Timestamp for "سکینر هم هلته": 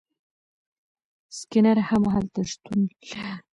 1.37-2.39